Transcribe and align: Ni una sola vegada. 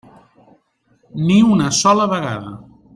Ni 1.29 1.37
una 1.51 1.71
sola 1.83 2.11
vegada. 2.17 2.59